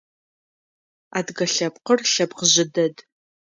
[1.17, 2.95] Адыгэ лъэпкъыр лъэпкъ жъы дэд.